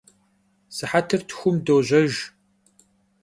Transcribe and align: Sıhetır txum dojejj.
Sıhetır 0.75 1.21
txum 1.27 1.55
dojejj. 1.65 2.15